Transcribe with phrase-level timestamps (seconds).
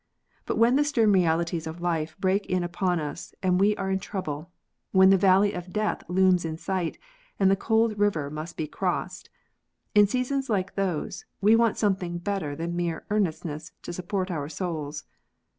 [0.47, 3.99] But when the stern realities of life break in upon us, and we are in
[3.99, 4.49] trouble,
[4.91, 6.97] when the valley of death looms in sight,
[7.39, 9.29] and the cold river must be crossed,
[9.93, 15.03] in seasons like those, we want something better than mere" earnestness" to support our souls.